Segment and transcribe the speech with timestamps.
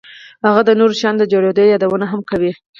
[0.47, 2.51] هغه د نورو شیانو د جوړېدو یادونه هم کوي